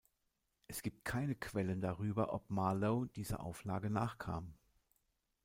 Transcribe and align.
Es 0.65 0.81
gibt 0.81 1.05
keine 1.05 1.35
Quellen 1.35 1.79
darüber, 1.79 2.33
ob 2.33 2.49
Marlowe 2.49 3.05
dieser 3.09 3.39
Auflage 3.41 3.91
nachkam. 3.91 4.57